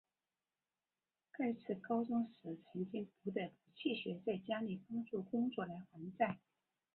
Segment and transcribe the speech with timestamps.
[1.31, 6.39] 盖茨高中时曾经不得不弃学在家里帮助工作来还债。